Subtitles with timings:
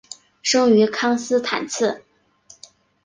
[0.41, 2.03] 生于康斯坦茨。